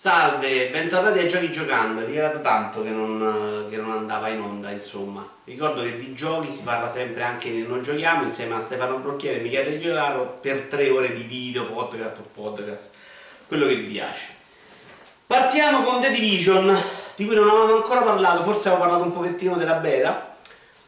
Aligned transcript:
Salve, 0.00 0.70
bentornati 0.70 1.18
ai 1.18 1.28
Giochi 1.28 1.52
Giocando, 1.52 2.06
era 2.06 2.30
tanto 2.38 2.82
che 2.82 2.88
non, 2.88 3.66
che 3.68 3.76
non, 3.76 3.90
andava 3.90 4.28
in 4.28 4.40
onda, 4.40 4.70
insomma. 4.70 5.28
Ricordo 5.44 5.82
che 5.82 5.98
di 5.98 6.14
giochi 6.14 6.50
si 6.50 6.62
parla 6.62 6.88
sempre 6.88 7.22
anche 7.22 7.50
nel 7.50 7.68
Non 7.68 7.82
Giochiamo 7.82 8.22
insieme 8.22 8.54
a 8.54 8.62
Stefano 8.62 8.96
Brocchiere 8.96 9.40
e 9.40 9.42
Michele 9.42 9.78
Giolaro 9.78 10.38
per 10.40 10.68
tre 10.70 10.88
ore 10.88 11.12
di 11.12 11.24
video, 11.24 11.66
podcast 11.66 12.16
o 12.16 12.22
podcast, 12.32 12.94
quello 13.46 13.66
che 13.66 13.74
vi 13.74 13.92
piace. 13.92 14.24
Partiamo 15.26 15.82
con 15.82 16.00
The 16.00 16.08
Division, 16.08 16.74
di 17.14 17.26
cui 17.26 17.34
non 17.34 17.50
avevamo 17.50 17.74
ancora 17.74 18.00
parlato, 18.00 18.42
forse 18.42 18.68
avevo 18.68 18.84
parlato 18.84 19.04
un 19.04 19.12
pochettino 19.12 19.56
della 19.56 19.74
beta. 19.74 20.34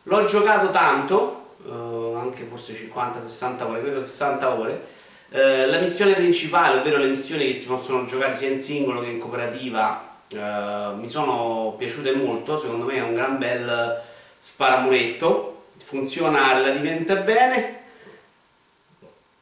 L'ho 0.05 0.25
giocato 0.25 0.71
tanto, 0.71 1.57
eh, 1.67 2.15
anche 2.19 2.45
forse 2.45 2.73
50-60 2.73 3.63
ore, 3.63 3.83
credo 3.83 4.01
60 4.01 4.55
ore 4.55 5.01
eh, 5.33 5.67
la 5.67 5.79
missione 5.79 6.13
principale, 6.13 6.79
ovvero 6.79 6.99
le 6.99 7.09
missioni 7.09 7.51
che 7.51 7.59
si 7.59 7.67
possono 7.67 8.05
giocare 8.05 8.37
sia 8.37 8.49
in 8.49 8.59
singolo 8.59 9.01
che 9.01 9.09
in 9.09 9.19
cooperativa, 9.19 10.19
eh, 10.29 10.95
mi 10.95 11.09
sono 11.09 11.75
piaciute 11.79 12.15
molto, 12.15 12.57
secondo 12.59 12.85
me 12.85 12.95
è 12.95 13.03
un 13.03 13.15
gran 13.15 13.39
bel 13.39 14.03
sparamuretto, 14.39 15.65
funziona 15.79 16.53
relativamente 16.53 17.17
bene. 17.17 17.81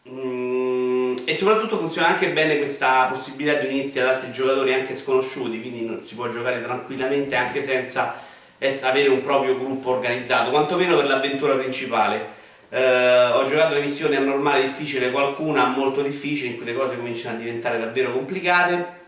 Mm, 0.09 1.17
e 1.25 1.35
soprattutto 1.35 1.79
funziona 1.79 2.09
anche 2.09 2.31
bene 2.31 2.59
questa 2.59 3.05
possibilità 3.05 3.59
di 3.59 3.67
iniziare 3.79 4.11
ad 4.11 4.15
altri 4.17 4.33
giocatori 4.33 4.73
anche 4.73 4.95
sconosciuti, 4.95 5.61
quindi 5.61 6.01
si 6.07 6.15
può 6.15 6.29
giocare 6.31 6.63
tranquillamente 6.63 7.35
anche 7.35 7.63
senza 7.63 8.15
avere 8.83 9.09
un 9.09 9.21
proprio 9.23 9.59
gruppo 9.59 9.91
organizzato, 9.91 10.51
quantomeno 10.51 10.95
per 10.97 11.07
l'avventura 11.07 11.57
principale. 11.57 12.39
Eh, 12.73 13.31
ho 13.35 13.49
giocato 13.49 13.75
le 13.75 13.81
missioni 13.81 14.15
a 14.15 14.21
normale 14.21 14.63
difficile, 14.63 15.11
qualcuna 15.11 15.67
molto 15.67 16.03
difficile, 16.03 16.51
in 16.51 16.57
cui 16.57 16.65
le 16.65 16.75
cose 16.75 16.97
cominciano 16.97 17.37
a 17.37 17.39
diventare 17.39 17.79
davvero 17.79 18.13
complicate. 18.13 18.99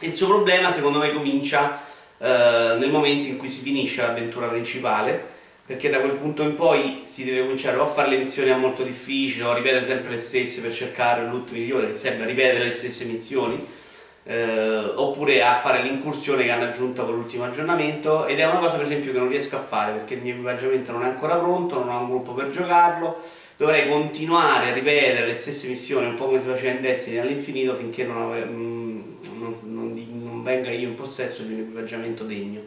Il 0.00 0.12
suo 0.12 0.26
problema, 0.26 0.70
secondo 0.72 0.98
me, 0.98 1.10
comincia 1.12 1.80
eh, 2.18 2.76
nel 2.78 2.90
momento 2.90 3.28
in 3.28 3.38
cui 3.38 3.48
si 3.48 3.62
finisce 3.62 4.02
l'avventura 4.02 4.48
principale, 4.48 5.30
perché 5.64 5.88
da 5.88 6.00
quel 6.00 6.12
punto 6.12 6.42
in 6.42 6.54
poi 6.54 7.00
si 7.04 7.24
deve 7.24 7.42
cominciare 7.42 7.78
o 7.78 7.84
a 7.84 7.86
fare 7.86 8.10
le 8.10 8.18
missioni 8.18 8.50
a 8.50 8.56
molto 8.56 8.82
difficili 8.82 9.42
o 9.42 9.50
a 9.50 9.54
ripetere 9.54 9.84
sempre 9.84 10.10
le 10.10 10.18
stesse 10.18 10.60
per 10.60 10.74
cercare 10.74 11.22
il 11.22 11.30
loot 11.30 11.50
migliore, 11.50 11.92
che 11.92 11.96
serve 11.96 12.24
a 12.24 12.26
ripetere 12.26 12.64
le 12.64 12.72
stesse 12.72 13.04
missioni 13.04 13.80
eh, 14.24 14.92
oppure 14.94 15.42
a 15.42 15.60
fare 15.60 15.82
l'incursione 15.82 16.44
che 16.44 16.50
hanno 16.50 16.64
aggiunto 16.64 17.04
con 17.04 17.14
l'ultimo 17.14 17.44
aggiornamento. 17.44 18.26
Ed 18.26 18.38
è 18.38 18.46
una 18.46 18.58
cosa 18.58 18.76
per 18.76 18.86
esempio 18.86 19.12
che 19.12 19.18
non 19.18 19.28
riesco 19.28 19.56
a 19.56 19.60
fare 19.60 19.92
perché 19.92 20.14
il 20.14 20.22
mio 20.22 20.32
equipaggiamento 20.32 20.92
non 20.92 21.02
è 21.02 21.06
ancora 21.06 21.36
pronto, 21.36 21.78
non 21.78 21.88
ho 21.88 22.00
un 22.00 22.08
gruppo 22.08 22.32
per 22.32 22.50
giocarlo. 22.50 23.20
Dovrei 23.56 23.88
continuare 23.88 24.70
a 24.70 24.72
ripetere 24.72 25.26
le 25.26 25.36
stesse 25.36 25.68
missioni 25.68 26.06
un 26.06 26.14
po' 26.14 26.26
come 26.26 26.40
si 26.40 26.46
faceva 26.46 26.74
in 26.74 26.80
Destiny 26.80 27.18
all'infinito 27.18 27.74
finché 27.74 28.04
non, 28.04 28.22
ave, 28.22 28.44
mm, 28.44 29.00
non, 29.38 29.56
non, 29.62 30.06
non 30.22 30.42
venga 30.42 30.70
io 30.70 30.88
in 30.88 30.94
possesso 30.94 31.42
di 31.42 31.52
un 31.52 31.60
equipaggiamento 31.60 32.24
degno. 32.24 32.60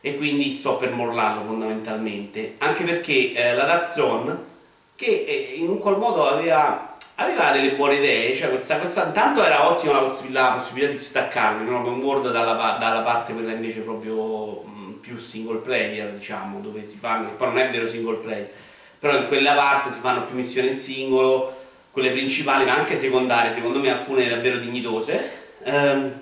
E 0.00 0.16
quindi 0.16 0.52
sto 0.52 0.76
per 0.76 0.92
mollarlo 0.92 1.44
fondamentalmente. 1.44 2.54
Anche 2.58 2.84
perché 2.84 3.32
eh, 3.32 3.54
la 3.54 3.64
Dark 3.64 3.92
Zone 3.92 4.48
che 5.00 5.24
eh, 5.26 5.54
in 5.56 5.66
un 5.66 5.78
qual 5.78 5.96
modo 5.96 6.26
aveva 6.26 6.89
aveva 7.20 7.50
delle 7.50 7.72
buone 7.72 7.96
idee, 7.96 8.34
cioè 8.34 8.48
questa, 8.48 8.78
questa, 8.78 9.04
intanto 9.04 9.44
era 9.44 9.68
ottima 9.68 9.92
la, 9.92 9.98
possib- 10.00 10.32
la 10.32 10.52
possibilità 10.54 10.92
di 10.92 10.98
staccarlo 10.98 11.62
in 11.62 11.68
un 11.68 11.74
open 11.74 12.00
world 12.00 12.32
dalla, 12.32 12.76
dalla, 12.78 13.00
parte 13.00 13.34
quella 13.34 13.52
invece 13.52 13.80
proprio 13.80 14.62
mh, 14.62 14.98
più 15.00 15.18
single 15.18 15.58
player, 15.58 16.10
diciamo, 16.12 16.60
dove 16.60 16.86
si 16.86 16.96
fanno, 16.96 17.30
poi 17.32 17.48
non 17.48 17.58
è 17.58 17.68
vero 17.68 17.86
single 17.86 18.16
player, 18.16 18.50
però 18.98 19.18
in 19.18 19.28
quella 19.28 19.52
parte 19.52 19.92
si 19.92 20.00
fanno 20.00 20.22
più 20.22 20.34
missioni 20.34 20.68
in 20.68 20.76
singolo, 20.76 21.58
quelle 21.90 22.10
principali 22.10 22.64
ma 22.64 22.74
anche 22.74 22.96
secondarie, 22.96 23.52
secondo 23.52 23.78
me 23.78 23.90
alcune 23.90 24.26
davvero 24.26 24.56
dignitose. 24.56 25.38
Um, 25.64 26.20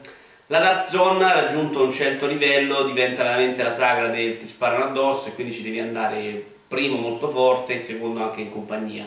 la 0.51 0.59
Dark 0.59 0.89
Zone 0.89 1.23
ha 1.25 1.41
raggiunto 1.43 1.85
un 1.85 1.93
certo 1.93 2.27
livello, 2.27 2.83
diventa 2.83 3.23
veramente 3.23 3.63
la 3.63 3.73
sagra 3.73 4.09
del 4.09 4.39
ti 4.39 4.47
sparano 4.47 4.85
addosso 4.85 5.29
e 5.29 5.35
quindi 5.35 5.53
ci 5.53 5.63
devi 5.63 5.79
andare 5.79 6.43
primo 6.67 6.97
molto 6.97 7.31
forte 7.31 7.77
e 7.77 7.81
secondo 7.81 8.23
anche 8.23 8.41
in 8.41 8.51
compagnia 8.51 9.07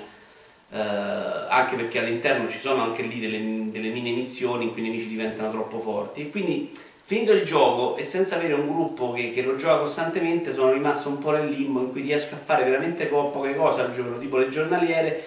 eh, 0.73 0.77
anche 0.77 1.75
perché 1.75 1.99
all'interno 1.99 2.49
ci 2.49 2.59
sono 2.59 2.81
anche 2.81 3.01
lì 3.01 3.19
delle, 3.19 3.69
delle 3.71 3.89
mini 3.89 4.13
missioni 4.13 4.65
in 4.65 4.71
cui 4.71 4.81
i 4.81 4.85
nemici 4.85 5.07
diventano 5.07 5.49
troppo 5.49 5.79
forti 5.79 6.21
e 6.21 6.29
quindi 6.29 6.71
finito 7.03 7.33
il 7.33 7.43
gioco 7.43 7.97
e 7.97 8.05
senza 8.05 8.35
avere 8.37 8.53
un 8.53 8.67
gruppo 8.67 9.11
che, 9.11 9.31
che, 9.33 9.41
lo 9.41 9.57
gioca 9.57 9.79
costantemente 9.79 10.53
sono 10.53 10.71
rimasto 10.71 11.09
un 11.09 11.19
po' 11.19 11.31
nel 11.31 11.49
limbo 11.49 11.81
in 11.81 11.91
cui 11.91 12.01
riesco 12.01 12.35
a 12.35 12.37
fare 12.37 12.63
veramente 12.63 13.05
po- 13.07 13.31
poche 13.31 13.53
cose 13.53 13.81
al 13.81 13.93
giorno, 13.93 14.17
tipo 14.17 14.37
le 14.37 14.47
giornaliere 14.47 15.25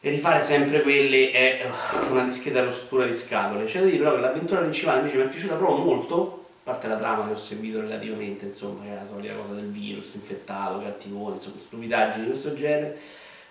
e 0.00 0.10
rifare 0.10 0.42
sempre 0.42 0.82
quelle 0.82 1.30
è 1.30 1.66
una 2.10 2.24
discreta 2.24 2.62
rottura 2.62 3.06
di 3.06 3.14
scatole. 3.14 3.64
C'è 3.64 3.78
da 3.78 3.86
dire 3.86 3.98
però 3.98 4.16
che 4.16 4.20
l'avventura 4.20 4.60
principale 4.60 4.98
invece 4.98 5.16
mi 5.16 5.22
è 5.22 5.28
piaciuta 5.28 5.54
proprio 5.54 5.82
molto, 5.82 6.44
a 6.64 6.70
parte 6.70 6.88
la 6.88 6.96
trama 6.96 7.26
che 7.26 7.32
ho 7.32 7.38
seguito 7.38 7.80
relativamente, 7.80 8.44
insomma, 8.44 8.84
che 8.84 8.90
è 8.90 8.94
la 8.94 9.06
solita 9.06 9.34
cosa 9.34 9.54
del 9.54 9.70
virus 9.70 10.12
infettato, 10.14 10.82
cattivone, 10.82 11.36
insomma, 11.36 11.56
stupidaggini 11.56 12.24
di 12.24 12.30
questo 12.30 12.52
genere 12.54 12.98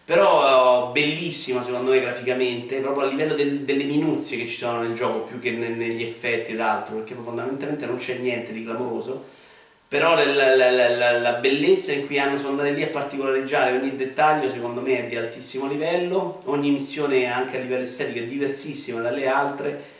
però 0.03 0.91
bellissima 0.91 1.61
secondo 1.61 1.91
me 1.91 1.99
graficamente, 1.99 2.79
proprio 2.79 3.05
a 3.05 3.09
livello 3.09 3.33
del, 3.33 3.59
delle 3.59 3.83
minuzie 3.83 4.37
che 4.37 4.47
ci 4.47 4.57
sono 4.57 4.81
nel 4.81 4.95
gioco 4.95 5.19
più 5.19 5.39
che 5.39 5.51
ne, 5.51 5.69
negli 5.69 6.03
effetti 6.03 6.51
ed 6.51 6.59
altro, 6.59 6.95
perché 6.95 7.15
fondamentalmente 7.15 7.85
non 7.85 7.97
c'è 7.97 8.15
niente 8.15 8.51
di 8.51 8.63
clamoroso, 8.63 9.39
però 9.87 10.15
la, 10.15 10.55
la, 10.55 10.71
la, 10.71 11.19
la, 11.19 11.31
bellezza 11.33 11.91
in 11.91 12.05
cui 12.05 12.17
hanno, 12.17 12.37
sono 12.37 12.51
andate 12.51 12.71
lì 12.71 12.81
a 12.81 12.87
particolareggiare 12.87 13.77
ogni 13.77 13.95
dettaglio 13.97 14.49
secondo 14.49 14.79
me 14.79 14.99
è 14.99 15.07
di 15.07 15.17
altissimo 15.17 15.67
livello, 15.67 16.41
ogni 16.45 16.71
missione 16.71 17.25
anche 17.25 17.57
a 17.57 17.59
livello 17.59 17.83
estetico 17.83 18.19
è 18.19 18.25
diversissima 18.25 19.01
dalle 19.01 19.27
altre 19.27 19.90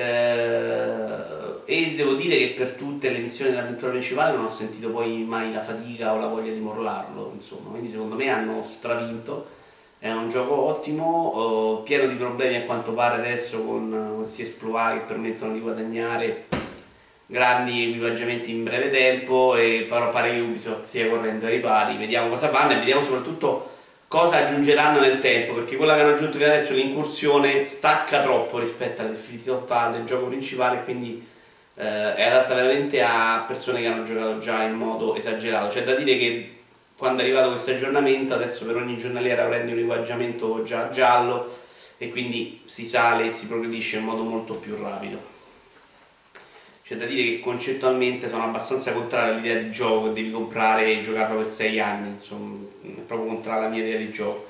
e 0.00 1.94
devo 1.94 2.14
dire 2.14 2.38
che 2.38 2.54
per 2.56 2.70
tutte 2.72 3.10
le 3.10 3.18
missioni 3.18 3.50
dell'avventura 3.50 3.90
principale 3.90 4.36
non 4.36 4.44
ho 4.44 4.48
sentito 4.48 4.88
poi 4.90 5.24
mai 5.24 5.52
la 5.52 5.62
fatica 5.62 6.12
o 6.14 6.18
la 6.18 6.28
voglia 6.28 6.52
di 6.52 6.60
morlarlo, 6.60 7.32
insomma, 7.34 7.70
quindi 7.70 7.88
secondo 7.88 8.14
me 8.14 8.28
hanno 8.28 8.62
stravinto, 8.62 9.46
è 9.98 10.10
un 10.10 10.30
gioco 10.30 10.54
ottimo, 10.54 11.80
eh, 11.80 11.82
pieno 11.84 12.06
di 12.06 12.14
problemi 12.14 12.56
a 12.56 12.62
quanto 12.62 12.92
pare 12.92 13.16
adesso 13.16 13.62
con 13.64 14.12
questi 14.16 14.42
esploit 14.42 15.00
che 15.00 15.04
permettono 15.06 15.52
di 15.52 15.60
guadagnare 15.60 16.46
grandi 17.26 17.88
equipaggiamenti 17.90 18.50
in 18.50 18.64
breve 18.64 18.88
tempo 18.88 19.54
e 19.54 19.84
però 19.88 20.08
pare 20.08 20.30
che 20.30 20.40
Ubisoft 20.40 20.84
stia 20.84 21.10
correndo 21.10 21.44
ai 21.44 21.56
ripari, 21.56 21.96
vediamo 21.96 22.28
cosa 22.28 22.48
fanno 22.48 22.72
e 22.72 22.76
vediamo 22.76 23.02
soprattutto 23.02 23.76
cosa 24.08 24.38
aggiungeranno 24.38 25.00
nel 25.00 25.20
tempo, 25.20 25.52
perché 25.52 25.76
quella 25.76 25.94
che 25.94 26.00
hanno 26.00 26.14
aggiunto 26.14 26.38
fino 26.38 26.46
adesso, 26.46 26.72
l'incursione, 26.72 27.64
stacca 27.64 28.22
troppo 28.22 28.58
rispetto 28.58 29.02
alla 29.02 29.10
difficoltà 29.10 29.90
del 29.90 30.04
gioco 30.04 30.26
principale, 30.26 30.82
quindi 30.82 31.24
eh, 31.74 32.14
è 32.14 32.24
adatta 32.24 32.54
veramente 32.54 33.02
a 33.02 33.44
persone 33.46 33.80
che 33.80 33.86
hanno 33.86 34.04
giocato 34.04 34.38
già 34.38 34.62
in 34.62 34.72
modo 34.72 35.14
esagerato. 35.14 35.68
C'è 35.68 35.84
da 35.84 35.94
dire 35.94 36.16
che 36.16 36.56
quando 36.96 37.20
è 37.20 37.24
arrivato 37.24 37.50
questo 37.50 37.70
aggiornamento, 37.70 38.34
adesso 38.34 38.64
per 38.64 38.76
ogni 38.76 38.96
giornaliera 38.96 39.44
prendi 39.44 39.72
un 39.72 39.78
equipaggiamento 39.78 40.64
già 40.64 40.88
giallo 40.90 41.66
e 41.98 42.10
quindi 42.10 42.62
si 42.64 42.86
sale 42.86 43.26
e 43.26 43.30
si 43.30 43.46
progredisce 43.46 43.98
in 43.98 44.04
modo 44.04 44.22
molto 44.22 44.54
più 44.54 44.76
rapido. 44.80 45.36
C'è 46.88 46.96
da 46.96 47.04
dire 47.04 47.22
che 47.22 47.40
concettualmente 47.40 48.30
sono 48.30 48.44
abbastanza 48.44 48.92
contrario 48.92 49.34
all'idea 49.34 49.60
di 49.60 49.70
gioco 49.70 50.04
che 50.04 50.14
devi 50.14 50.30
comprare 50.30 50.90
e 50.90 51.02
giocarlo 51.02 51.40
per 51.40 51.46
6 51.46 51.80
anni, 51.80 52.08
insomma, 52.08 52.64
è 52.82 53.00
proprio 53.06 53.28
contrario 53.28 53.66
alla 53.66 53.68
mia 53.68 53.84
idea 53.84 53.98
di 53.98 54.10
gioco. 54.10 54.46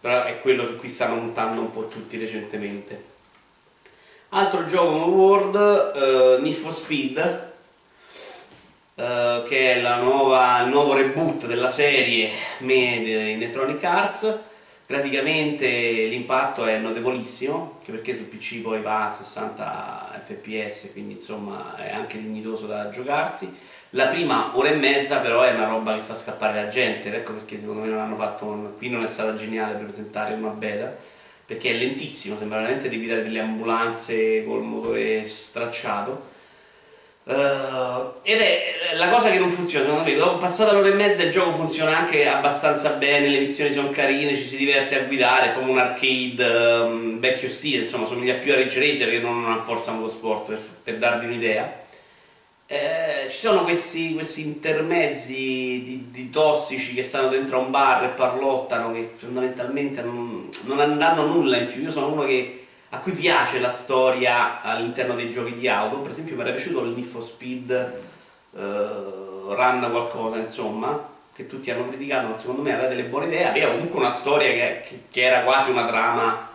Però 0.00 0.24
è 0.24 0.40
quello 0.40 0.64
su 0.64 0.78
cui 0.78 0.88
stanno 0.88 1.14
montando 1.14 1.60
un 1.60 1.70
po' 1.70 1.86
tutti 1.86 2.18
recentemente. 2.18 3.04
Altro 4.30 4.66
gioco 4.66 5.04
world, 5.12 5.54
uh, 5.54 6.42
Need 6.42 6.54
for 6.54 6.74
Speed, 6.74 7.52
uh, 8.94 9.44
che 9.46 9.74
è 9.74 10.00
nuova, 10.00 10.62
il 10.62 10.70
nuovo 10.70 10.92
reboot 10.92 11.46
della 11.46 11.70
serie 11.70 12.30
made 12.62 13.30
in 13.30 13.40
Electronic 13.40 13.84
Arts 13.84 14.38
Graficamente 14.88 16.06
l'impatto 16.06 16.64
è 16.64 16.78
notevolissimo, 16.78 17.78
anche 17.78 17.90
perché 17.90 18.14
sul 18.14 18.26
PC 18.26 18.60
poi 18.60 18.80
va 18.80 19.06
a 19.06 19.10
60 19.10 20.22
fps, 20.24 20.90
quindi 20.92 21.14
insomma 21.14 21.74
è 21.76 21.92
anche 21.92 22.20
dignitoso 22.20 22.66
da 22.66 22.88
giocarsi. 22.90 23.52
La 23.90 24.06
prima 24.06 24.56
ora 24.56 24.68
e 24.68 24.76
mezza 24.76 25.18
però 25.18 25.42
è 25.42 25.52
una 25.52 25.66
roba 25.66 25.96
che 25.96 26.02
fa 26.02 26.14
scappare 26.14 26.62
la 26.62 26.68
gente, 26.68 27.12
ecco 27.12 27.32
perché 27.32 27.58
secondo 27.58 27.80
me 27.80 27.88
non 27.88 27.98
hanno 27.98 28.14
fatto, 28.14 28.44
un... 28.44 28.76
qui 28.76 28.88
non 28.88 29.02
è 29.02 29.08
stata 29.08 29.34
geniale 29.34 29.74
per 29.74 29.86
presentare 29.86 30.34
una 30.34 30.50
beta, 30.50 30.96
perché 31.44 31.70
è 31.70 31.74
lentissimo, 31.74 32.36
sembra 32.38 32.58
veramente 32.58 32.88
di 32.88 32.98
guidare 32.98 33.22
delle 33.22 33.40
ambulanze 33.40 34.44
col 34.44 34.62
motore 34.62 35.26
stracciato 35.26 36.34
Uh, 37.28 38.20
ed 38.22 38.38
è 38.38 38.94
la 38.94 39.08
cosa 39.08 39.32
che 39.32 39.40
non 39.40 39.50
funziona 39.50 39.84
secondo 39.84 40.08
me, 40.08 40.14
dopo 40.14 40.38
passata 40.38 40.70
l'ora 40.70 40.86
e 40.86 40.94
mezza 40.94 41.24
il 41.24 41.32
gioco 41.32 41.54
funziona 41.54 41.96
anche 41.96 42.28
abbastanza 42.28 42.90
bene, 42.90 43.26
le 43.26 43.40
missioni 43.40 43.72
sono 43.72 43.90
carine, 43.90 44.36
ci 44.36 44.44
si 44.44 44.56
diverte 44.56 44.96
a 44.96 45.02
guidare, 45.02 45.50
è 45.50 45.54
come 45.54 45.72
un 45.72 45.78
arcade 45.78 46.44
um, 46.44 47.18
vecchio 47.18 47.48
stile, 47.48 47.78
insomma 47.78 48.04
somiglia 48.04 48.34
più 48.34 48.52
a 48.52 48.54
Ridge 48.54 48.78
Racer 48.78 49.10
che 49.10 49.18
non 49.18 49.44
a 49.50 49.60
Forza 49.60 49.90
Motorsport 49.90 50.46
per, 50.46 50.60
per 50.84 50.98
darvi 50.98 51.26
un'idea. 51.26 51.84
Eh, 52.68 53.26
ci 53.28 53.38
sono 53.38 53.64
questi, 53.64 54.14
questi 54.14 54.42
intermezzi 54.42 55.32
di, 55.32 56.06
di, 56.12 56.30
tossici 56.30 56.94
che 56.94 57.02
stanno 57.02 57.28
dentro 57.28 57.58
a 57.58 57.60
un 57.62 57.70
bar 57.72 58.04
e 58.04 58.08
parlottano 58.08 58.92
che 58.92 59.08
fondamentalmente 59.12 60.00
non, 60.00 60.48
non 60.62 60.96
danno 60.96 61.26
nulla 61.26 61.56
in 61.56 61.66
più. 61.66 61.82
Io 61.82 61.90
sono 61.90 62.12
uno 62.12 62.24
che 62.24 62.65
a 62.90 62.98
cui 62.98 63.12
piace 63.12 63.58
la 63.58 63.70
storia 63.70 64.62
all'interno 64.62 65.14
dei 65.14 65.30
giochi 65.30 65.54
di 65.54 65.68
auto, 65.68 65.98
per 65.98 66.12
esempio 66.12 66.36
mi 66.36 66.42
era 66.42 66.50
piaciuto 66.50 66.82
il 66.82 66.90
Need 66.90 67.06
for 67.06 67.22
Speed 67.22 67.92
uh, 68.50 68.58
Run 68.58 69.88
qualcosa, 69.90 70.36
insomma, 70.38 71.08
che 71.34 71.46
tutti 71.46 71.70
hanno 71.70 71.88
criticato, 71.88 72.28
ma 72.28 72.34
secondo 72.34 72.62
me 72.62 72.72
aveva 72.72 72.88
delle 72.88 73.04
buone 73.04 73.26
idee, 73.26 73.48
aveva 73.48 73.72
comunque 73.72 73.98
una 73.98 74.10
storia 74.10 74.50
che, 74.50 74.82
che, 74.88 75.02
che 75.10 75.22
era 75.22 75.42
quasi 75.42 75.70
una 75.70 75.86
trama 75.86 76.48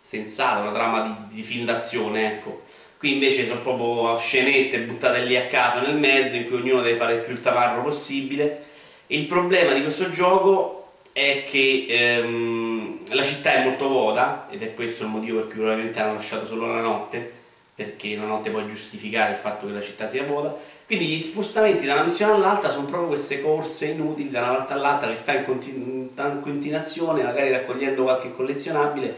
sensata, 0.00 0.60
una 0.60 0.72
trama 0.72 1.00
di, 1.00 1.34
di 1.34 1.42
film 1.42 1.64
d'azione, 1.64 2.34
ecco. 2.34 2.62
Qui 2.98 3.14
invece 3.14 3.46
sono 3.46 3.60
proprio 3.60 4.18
scenette 4.18 4.80
buttate 4.80 5.20
lì 5.24 5.36
a 5.36 5.46
caso 5.46 5.80
nel 5.80 5.96
mezzo 5.96 6.36
in 6.36 6.46
cui 6.46 6.56
ognuno 6.56 6.80
deve 6.80 6.96
fare 6.96 7.14
il 7.16 7.20
più 7.20 7.38
tamarro 7.40 7.82
possibile. 7.82 8.64
E 9.06 9.18
il 9.18 9.26
problema 9.26 9.72
di 9.74 9.82
questo 9.82 10.08
gioco 10.10 10.83
è 11.14 11.44
che 11.48 11.86
ehm, 11.88 12.98
la 13.14 13.22
città 13.22 13.54
è 13.54 13.62
molto 13.62 13.86
vuota 13.86 14.48
ed 14.50 14.62
è 14.62 14.74
questo 14.74 15.04
il 15.04 15.10
motivo 15.10 15.38
per 15.38 15.46
cui 15.46 15.58
probabilmente 15.58 16.00
hanno 16.00 16.14
lasciato 16.14 16.44
solo 16.44 16.66
la 16.66 16.80
notte 16.80 17.32
perché 17.72 18.16
la 18.16 18.24
notte 18.24 18.50
può 18.50 18.66
giustificare 18.66 19.32
il 19.32 19.38
fatto 19.38 19.66
che 19.66 19.72
la 19.72 19.80
città 19.80 20.08
sia 20.08 20.24
vuota. 20.24 20.56
Quindi 20.84 21.06
gli 21.06 21.20
spostamenti 21.20 21.86
da 21.86 21.94
una 21.94 22.02
missione 22.02 22.32
all'altra 22.32 22.68
sono 22.68 22.86
proprio 22.86 23.08
queste 23.10 23.40
corse 23.40 23.86
inutili 23.86 24.28
da 24.28 24.40
una 24.40 24.54
parte 24.54 24.72
all'altra 24.72 25.08
che 25.08 25.14
fai 25.14 25.36
in, 25.36 25.44
continu- 25.44 26.18
in 26.18 26.40
continuazione 26.42 27.22
magari 27.22 27.50
raccogliendo 27.50 28.02
qualche 28.02 28.32
collezionabile 28.34 29.14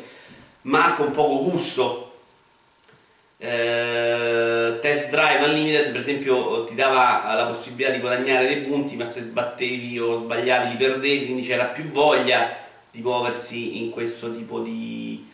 ma 0.62 0.94
con 0.94 1.12
poco 1.12 1.50
gusto 1.50 2.05
eh, 3.38 4.78
test 4.80 5.10
drive 5.10 5.44
unlimited 5.44 5.90
per 5.90 6.00
esempio 6.00 6.64
ti 6.64 6.74
dava 6.74 7.34
la 7.34 7.46
possibilità 7.46 7.92
di 7.92 8.00
guadagnare 8.00 8.46
dei 8.46 8.62
punti 8.62 8.96
ma 8.96 9.04
se 9.04 9.20
sbattevi 9.20 9.98
o 9.98 10.16
sbagliavi 10.16 10.70
li 10.70 10.76
perdevi 10.76 11.24
quindi 11.24 11.42
c'era 11.42 11.66
più 11.66 11.90
voglia 11.90 12.64
di 12.96 13.02
muoversi 13.02 13.82
in 13.82 13.90
questo 13.90 14.34
tipo 14.34 14.60
di, 14.60 15.28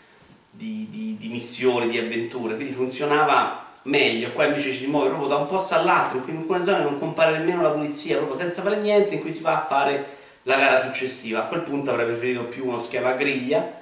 di, 0.50 0.88
di, 0.90 1.16
di 1.18 1.28
missioni, 1.28 1.88
di 1.88 1.98
avventure. 1.98 2.56
Quindi 2.56 2.72
funzionava 2.72 3.66
meglio. 3.82 4.32
Qua 4.32 4.46
invece 4.46 4.72
ci 4.72 4.78
si 4.78 4.86
muove 4.86 5.08
proprio 5.08 5.28
da 5.28 5.36
un 5.36 5.46
posto 5.46 5.74
all'altro 5.74 6.18
in 6.18 6.24
cui 6.24 6.32
in 6.32 6.38
alcune 6.40 6.64
zone 6.64 6.82
non 6.82 6.98
compare 6.98 7.38
nemmeno 7.38 7.62
la 7.62 7.70
pulizia 7.70 8.16
proprio 8.16 8.36
senza 8.36 8.62
fare 8.62 8.76
niente 8.76 9.14
in 9.14 9.20
cui 9.20 9.32
si 9.32 9.42
va 9.42 9.62
a 9.62 9.64
fare 9.64 10.16
la 10.42 10.56
gara 10.56 10.80
successiva. 10.80 11.44
A 11.44 11.46
quel 11.46 11.60
punto 11.60 11.90
avrei 11.90 12.06
preferito 12.06 12.42
più 12.44 12.66
uno 12.66 12.78
schema 12.78 13.12
griglia 13.12 13.80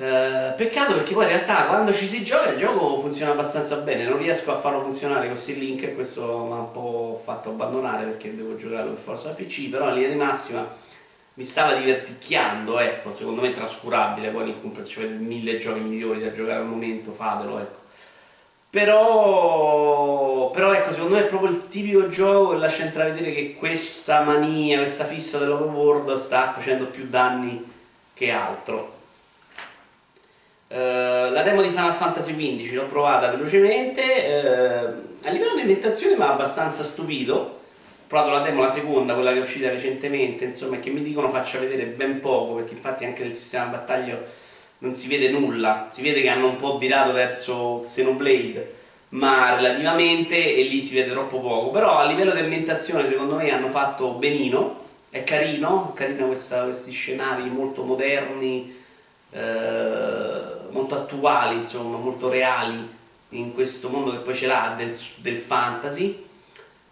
eh, 0.00 0.54
peccato 0.56 0.94
perché 0.94 1.12
poi 1.12 1.24
in 1.24 1.28
realtà 1.28 1.66
quando 1.66 1.92
ci 1.92 2.08
si 2.08 2.24
gioca 2.24 2.52
il 2.52 2.56
gioco 2.56 2.98
funziona 3.00 3.32
abbastanza 3.32 3.76
bene, 3.76 4.04
non 4.04 4.16
riesco 4.16 4.50
a 4.50 4.58
farlo 4.58 4.80
funzionare 4.80 5.28
così 5.28 5.58
link 5.58 5.82
e 5.82 5.94
questo 5.94 6.22
mi 6.22 6.52
ha 6.52 6.60
un 6.60 6.70
po' 6.70 7.20
fatto 7.22 7.50
abbandonare 7.50 8.04
perché 8.06 8.34
devo 8.34 8.56
giocarlo 8.56 8.92
per 8.92 8.98
forza 8.98 9.28
al 9.28 9.34
PC, 9.34 9.68
però 9.68 9.88
in 9.88 9.94
linea 9.96 10.08
di 10.08 10.14
massima 10.14 10.66
mi 11.34 11.44
stava 11.44 11.74
diverticchiando, 11.74 12.78
ecco, 12.78 13.12
secondo 13.12 13.42
me 13.42 13.48
è 13.50 13.52
trascurabile, 13.52 14.30
poi 14.30 14.48
in 14.48 14.60
compreso 14.60 14.88
c'è 14.88 15.06
mille 15.06 15.58
giochi 15.58 15.80
migliori 15.80 16.20
da 16.20 16.32
giocare 16.32 16.60
al 16.60 16.66
momento, 16.66 17.12
fatelo, 17.12 17.58
ecco. 17.58 17.78
Però, 18.70 20.50
però 20.50 20.72
ecco, 20.72 20.92
secondo 20.92 21.16
me 21.16 21.24
è 21.24 21.26
proprio 21.26 21.50
il 21.50 21.68
tipico 21.68 22.08
gioco 22.08 22.52
che 22.52 22.56
lascia 22.56 22.84
intravedere 22.84 23.32
che 23.32 23.54
questa 23.54 24.22
mania, 24.22 24.78
questa 24.78 25.04
fissa 25.04 25.38
dell'overworld 25.38 26.14
sta 26.14 26.52
facendo 26.52 26.86
più 26.86 27.06
danni 27.08 27.62
che 28.14 28.30
altro. 28.30 28.99
Uh, 30.72 31.32
la 31.32 31.42
demo 31.42 31.62
di 31.62 31.68
Final 31.68 31.94
Fantasy 31.94 32.32
XV 32.36 32.74
l'ho 32.74 32.86
provata 32.86 33.28
velocemente, 33.28 34.02
uh, 34.04 35.26
a 35.26 35.30
livello 35.30 35.54
di 35.54 35.62
ambientazione 35.62 36.14
mi 36.14 36.22
ha 36.22 36.30
abbastanza 36.30 36.84
stupito. 36.84 37.34
Ho 37.34 38.06
provato 38.06 38.30
la 38.30 38.38
demo, 38.38 38.62
la 38.62 38.70
seconda, 38.70 39.14
quella 39.14 39.32
che 39.32 39.38
è 39.38 39.42
uscita 39.42 39.68
recentemente, 39.68 40.44
insomma, 40.44 40.78
che 40.78 40.90
mi 40.90 41.02
dicono 41.02 41.28
faccia 41.28 41.58
vedere 41.58 41.86
ben 41.86 42.20
poco, 42.20 42.54
perché 42.54 42.74
infatti 42.74 43.04
anche 43.04 43.24
nel 43.24 43.34
sistema 43.34 43.64
battaglio 43.64 44.24
non 44.78 44.92
si 44.94 45.08
vede 45.08 45.28
nulla. 45.28 45.88
Si 45.90 46.02
vede 46.02 46.22
che 46.22 46.28
hanno 46.28 46.46
un 46.46 46.56
po' 46.56 46.78
virato 46.78 47.10
verso 47.12 47.82
Xenoblade, 47.86 48.74
ma 49.10 49.56
relativamente, 49.56 50.54
e 50.54 50.62
lì 50.62 50.84
si 50.84 50.94
vede 50.94 51.10
troppo 51.10 51.40
poco. 51.40 51.70
Però 51.70 51.98
a 51.98 52.06
livello 52.06 52.30
di 52.30 52.38
ambientazione 52.38 53.08
secondo 53.08 53.34
me 53.34 53.50
hanno 53.50 53.68
fatto 53.70 54.10
benino, 54.10 54.84
è 55.10 55.24
carino, 55.24 55.92
carino 55.96 56.28
questa, 56.28 56.62
questi 56.62 56.92
scenari 56.92 57.50
molto 57.50 57.82
moderni. 57.82 58.78
Uh, 59.32 60.59
molto 60.70 60.94
attuali, 60.94 61.56
insomma, 61.56 61.96
molto 61.96 62.28
reali 62.28 62.98
in 63.30 63.54
questo 63.54 63.88
mondo 63.88 64.10
che 64.12 64.18
poi 64.18 64.34
ce 64.34 64.46
l'ha 64.46 64.74
del, 64.76 64.96
del 65.16 65.36
fantasy. 65.36 66.26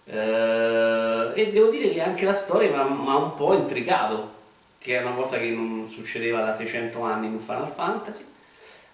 Eh, 0.04 1.30
e 1.34 1.52
devo 1.52 1.68
dire 1.68 1.90
che 1.90 2.02
anche 2.02 2.24
la 2.24 2.32
storia 2.32 2.70
mi 2.70 3.08
ha 3.08 3.16
un 3.16 3.34
po' 3.34 3.54
intrigato, 3.54 4.36
che 4.78 4.98
è 4.98 5.02
una 5.02 5.14
cosa 5.14 5.38
che 5.38 5.48
non 5.50 5.86
succedeva 5.86 6.42
da 6.42 6.54
600 6.54 7.02
anni 7.02 7.26
in 7.26 7.40
Final 7.40 7.72
Fantasy. 7.74 8.24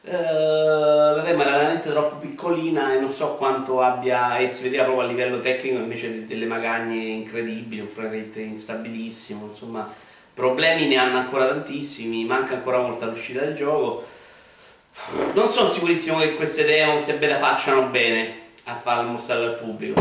Eh, 0.07 0.13
la 0.13 1.23
tema 1.25 1.43
era 1.47 1.57
veramente 1.57 1.89
troppo 1.91 2.17
piccolina 2.17 2.93
e 2.93 3.01
non 3.01 3.11
so 3.11 3.37
quanto 3.37 3.81
abbia, 3.81 4.37
e 4.39 4.51
si 4.51 4.65
vedeva 4.65 4.85
proprio 4.85 5.05
a 5.07 5.09
livello 5.09 5.39
tecnico 5.39 5.79
invece 5.79 6.27
delle 6.27 6.47
magagne 6.47 6.97
incredibili, 6.97 7.81
un 7.81 7.89
frame 7.89 8.31
instabilissimo, 8.35 9.47
insomma 9.47 9.91
problemi 10.35 10.89
ne 10.89 10.97
hanno 10.97 11.19
ancora 11.19 11.47
tantissimi, 11.47 12.25
manca 12.25 12.55
ancora 12.55 12.79
molto 12.81 13.05
all'uscita 13.05 13.41
del 13.41 13.55
gioco 13.55 14.05
non 15.35 15.49
sono 15.49 15.69
sicurissimo 15.69 16.19
che 16.19 16.35
queste 16.35 16.65
demo, 16.65 16.93
queste 16.93 17.15
beta 17.15 17.39
facciano 17.39 17.87
bene 17.89 18.43
a 18.65 18.77
far 18.77 19.05
mostrarle 19.05 19.47
al 19.47 19.55
pubblico. 19.55 20.01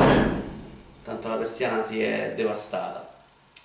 Tanto 1.03 1.27
la 1.27 1.35
persiana 1.35 1.83
si 1.83 2.01
è 2.01 2.33
devastata. 2.35 3.11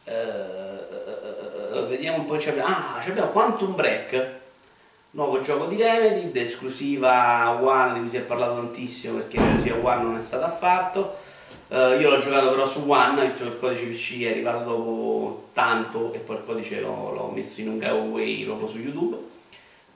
Uh, 0.04 0.10
uh, 0.10 1.78
uh, 1.78 1.86
vediamo 1.86 2.18
un 2.18 2.24
po' 2.24 2.36
che 2.36 2.50
abbiamo. 2.50 2.68
Ah, 2.68 2.98
abbiamo 3.06 3.28
Quantum 3.28 3.74
Break, 3.74 4.30
nuovo 5.10 5.40
gioco 5.40 5.66
di 5.66 5.76
Remedy, 5.76 6.36
esclusiva 6.40 7.58
One 7.60 7.92
di 7.92 8.00
cui 8.00 8.08
si 8.08 8.16
è 8.16 8.20
parlato 8.20 8.54
tantissimo 8.54 9.18
perché 9.18 9.36
esclusiva 9.38 9.76
One 9.76 10.02
non 10.02 10.16
è 10.16 10.20
stata 10.20 10.46
affatto. 10.46 11.18
io 11.68 12.10
l'ho 12.10 12.18
giocato 12.18 12.48
però 12.48 12.66
su 12.66 12.82
One, 12.86 13.22
visto 13.22 13.44
che 13.44 13.50
il 13.50 13.58
codice 13.58 13.84
PC 13.84 14.22
è 14.22 14.30
arrivato 14.30 14.64
dopo 14.64 15.48
tanto 15.52 16.12
e 16.14 16.18
poi 16.18 16.36
il 16.36 16.44
codice 16.44 16.80
l'ho 16.80 17.30
messo 17.32 17.60
in 17.60 17.68
un 17.68 17.78
giveaway 17.78 18.44
proprio 18.44 18.66
su 18.66 18.78
YouTube 18.78 19.36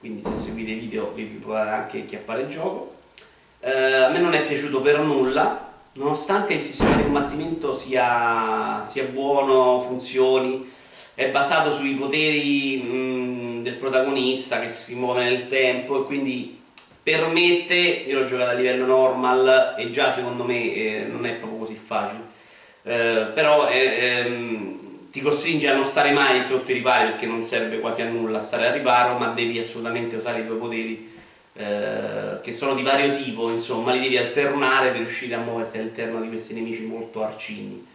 quindi 0.03 0.23
se 0.25 0.37
seguite 0.37 0.73
i 0.73 0.81
video 0.81 1.13
vi 1.13 1.23
potete 1.23 1.69
anche 1.69 2.05
chiappare 2.07 2.43
il 2.43 2.49
gioco. 2.49 2.97
Eh, 3.61 3.71
a 3.71 4.09
me 4.09 4.19
non 4.19 4.35
è 4.35 4.43
piaciuto 4.43 4.81
per 4.81 4.99
nulla, 4.99 5.75
nonostante 5.93 6.55
il 6.55 6.61
sistema 6.61 6.97
di 6.97 7.05
combattimento 7.05 7.73
sia, 7.73 8.85
sia 8.85 9.05
buono, 9.05 9.79
funzioni, 9.79 10.69
è 11.15 11.29
basato 11.29 11.71
sui 11.71 11.95
poteri 11.95 12.79
mh, 12.83 13.63
del 13.63 13.75
protagonista 13.75 14.59
che 14.59 14.73
si 14.73 14.97
muove 14.97 15.23
nel 15.23 15.47
tempo 15.47 16.01
e 16.01 16.07
quindi 16.07 16.61
permette, 17.01 17.75
io 17.75 18.19
l'ho 18.19 18.27
giocato 18.27 18.51
a 18.51 18.55
livello 18.55 18.87
normal 18.87 19.77
e 19.79 19.89
già 19.91 20.11
secondo 20.11 20.43
me 20.43 20.75
eh, 20.75 21.07
non 21.09 21.27
è 21.27 21.35
proprio 21.35 21.61
così 21.61 21.75
facile, 21.75 22.23
eh, 22.83 23.31
però 23.33 23.67
è, 23.67 24.25
ehm, 24.25 24.92
ti 25.13 25.21
costringe 25.21 25.69
a 25.69 25.75
non 25.75 25.85
stare 25.85 26.11
mai 26.11 26.43
sotto 26.43 26.71
i 26.71 26.75
ripari 26.75 27.11
perché 27.11 27.27
non 27.27 27.45
serve 27.45 27.81
quasi 27.81 28.01
a 28.01 28.09
nulla 28.09 28.41
stare 28.41 28.69
al 28.69 28.73
riparo, 28.73 29.19
ma 29.19 29.29
devi 29.29 29.59
assolutamente 29.59 30.17
usare 30.17 30.41
i 30.41 30.47
tuoi 30.47 30.59
poteri 30.59 31.11
eh, 31.53 32.41
che 32.41 32.51
sono 32.51 32.75
di 32.75 32.83
vario 32.83 33.15
tipo, 33.15 33.51
insomma, 33.51 33.93
li 33.93 34.01
devi 34.01 34.17
alternare 34.17 34.89
per 34.89 35.01
riuscire 35.01 35.35
a 35.35 35.39
muoverti 35.39 35.77
all'interno 35.77 36.19
di 36.19 36.29
questi 36.29 36.55
nemici 36.55 36.83
molto 36.85 37.23
arcigni. 37.23 37.87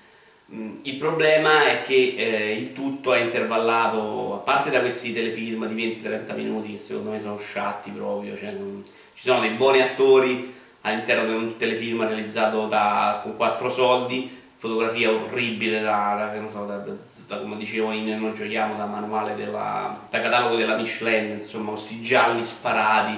Mm, 0.54 0.78
il 0.84 0.96
problema 0.98 1.68
è 1.68 1.82
che 1.82 2.14
eh, 2.16 2.56
il 2.56 2.74
tutto 2.74 3.12
è 3.14 3.20
intervallato, 3.20 4.36
a 4.36 4.38
parte 4.38 4.70
da 4.70 4.80
questi 4.80 5.12
telefilm 5.12 5.66
di 5.66 6.00
20-30 6.00 6.36
minuti 6.36 6.74
che 6.74 6.78
secondo 6.78 7.10
me 7.10 7.20
sono 7.20 7.40
sciatti 7.40 7.90
proprio, 7.90 8.38
cioè, 8.38 8.52
non, 8.52 8.84
ci 9.16 9.24
sono 9.24 9.40
dei 9.40 9.50
buoni 9.50 9.82
attori 9.82 10.54
all'interno 10.82 11.26
di 11.26 11.34
un 11.34 11.58
telefilm 11.58 12.08
realizzato 12.08 12.68
da, 12.68 13.22
con 13.24 13.36
quattro 13.36 13.70
soldi, 13.70 14.30
fotografia 14.58 15.12
orribile 15.12 15.82
da, 15.82 16.32
da, 16.34 16.50
so, 16.50 16.66
da, 16.66 16.84
da 17.28 17.38
come 17.38 17.58
dicevo 17.58 17.92
in 17.92 18.18
Noi 18.20 18.34
giochiamo 18.34 18.76
da 18.76 18.86
manuale 18.86 19.36
della, 19.36 20.08
da 20.10 20.20
catalogo 20.20 20.56
della 20.56 20.76
Michelin, 20.76 21.32
insomma, 21.32 21.72
questi 21.72 22.02
gialli 22.02 22.44
sparati. 22.44 23.18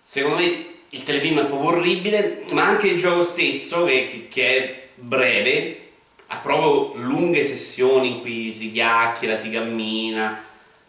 Secondo 0.00 0.38
me 0.38 0.66
il 0.90 1.02
telefilm 1.02 1.40
è 1.40 1.44
proprio 1.44 1.70
orribile, 1.70 2.44
ma 2.52 2.64
anche 2.64 2.88
il 2.88 2.98
gioco 2.98 3.22
stesso, 3.22 3.84
che, 3.84 4.06
che, 4.06 4.28
che 4.28 4.56
è 4.56 4.88
breve, 4.94 5.80
ha 6.28 6.36
proprio 6.38 6.94
lunghe 7.02 7.44
sessioni 7.44 8.12
in 8.12 8.20
cui 8.20 8.52
si 8.52 8.72
chiacchiera, 8.72 9.38
si 9.38 9.50
cammina, 9.50 10.42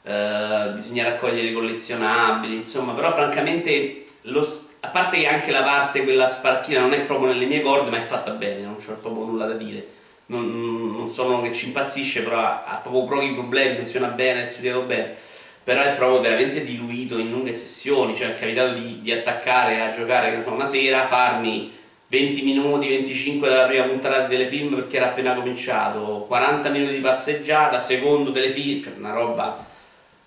eh, 0.04 0.72
bisogna 0.74 1.04
raccogliere 1.04 1.50
i 1.50 1.54
collezionabili, 1.54 2.56
insomma, 2.56 2.94
però 2.94 3.12
francamente 3.12 4.06
lo, 4.24 4.48
a 4.82 4.88
parte 4.88 5.18
che 5.20 5.28
anche 5.28 5.52
la 5.52 5.64
parte, 5.64 6.04
quella 6.04 6.30
sparchina, 6.30 6.80
non 6.80 6.94
è 6.94 7.02
proprio 7.02 7.32
nelle 7.32 7.46
mie 7.46 7.62
corde, 7.62 7.90
ma 7.90 7.98
è 7.98 8.02
fatta 8.02 8.32
bene, 8.32 8.62
non 8.62 8.78
c'ho 8.78 8.94
proprio 8.94 9.26
nulla 9.26 9.46
da 9.46 9.54
dire. 9.54 9.98
Non, 10.28 10.92
non 10.96 11.10
sono 11.10 11.42
che 11.42 11.54
ci 11.54 11.68
impazzisce, 11.68 12.22
però 12.22 12.40
ha, 12.40 12.64
ha 12.64 12.76
proprio 12.78 13.06
pochi 13.06 13.34
problemi, 13.34 13.76
funziona 13.76 14.08
bene, 14.08 14.44
è 14.44 14.46
studiato 14.46 14.82
bene. 14.82 15.16
Però 15.64 15.82
è 15.82 15.94
proprio 15.94 16.22
veramente 16.22 16.62
diluito 16.62 17.18
in 17.18 17.30
lunghe 17.30 17.54
sessioni, 17.54 18.16
cioè 18.16 18.30
è 18.30 18.36
capitato 18.36 18.74
di, 18.74 19.02
di 19.02 19.12
attaccare 19.12 19.82
a 19.82 19.92
giocare 19.92 20.42
so, 20.42 20.52
una 20.52 20.66
sera, 20.66 21.08
farmi 21.08 21.78
20 22.08 22.44
minuti, 22.44 22.88
25 22.88 23.50
dalla 23.50 23.68
prima 23.68 23.86
puntata 23.86 24.20
del 24.20 24.30
telefilm 24.30 24.76
perché 24.76 24.98
era 24.98 25.08
appena 25.08 25.36
cominciato, 25.36 26.26
40 26.28 26.70
minuti 26.70 26.94
di 26.94 27.00
passeggiata, 27.00 27.80
secondo 27.80 28.32
telefilm, 28.32 28.84
cioè 28.84 28.94
una 28.98 29.14
roba 29.14 29.66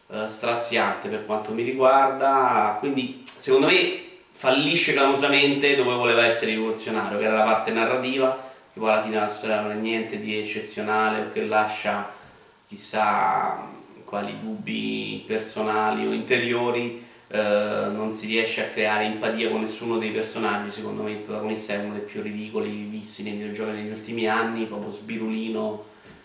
uh, 0.07 0.27
straziante 0.27 1.09
per 1.09 1.25
quanto 1.25 1.53
mi 1.53 1.63
riguarda, 1.63 2.77
quindi 2.79 3.25
secondo 3.25 3.67
me 3.67 4.11
fallisce 4.43 4.93
clamorosamente 4.93 5.77
dove 5.77 5.95
voleva 5.95 6.27
essere 6.27 6.51
rivoluzionario, 6.51 7.17
che 7.17 7.27
era 7.27 7.37
la 7.37 7.45
parte 7.45 7.71
narrativa, 7.71 8.51
che 8.73 8.81
poi 8.81 8.91
alla 8.91 9.03
fine 9.05 9.21
la 9.21 9.29
storia 9.29 9.61
non 9.61 9.71
è 9.71 9.75
niente 9.77 10.19
di 10.19 10.37
eccezionale 10.37 11.21
o 11.21 11.29
che 11.29 11.45
lascia 11.45 12.13
chissà 12.67 13.69
quali 14.05 14.37
dubbi 14.41 15.23
personali 15.29 16.05
o 16.05 16.13
interiori, 16.13 17.05
eh, 17.29 17.87
non 17.93 18.11
si 18.11 18.27
riesce 18.27 18.65
a 18.65 18.67
creare 18.67 19.05
empatia 19.05 19.49
con 19.49 19.61
nessuno 19.61 19.97
dei 19.99 20.11
personaggi, 20.11 20.73
secondo 20.73 21.05
me 21.05 21.13
il 21.13 21.19
protagonista 21.19 21.75
è 21.75 21.79
uno 21.79 21.93
dei 21.93 22.03
più 22.03 22.21
ridicoli 22.21 22.69
visti 22.91 23.23
nei 23.23 23.35
videogiochi 23.35 23.71
negli 23.71 23.93
ultimi 23.93 24.29
anni, 24.29 24.65
proprio 24.65 24.91
sbirulino, 24.91 25.85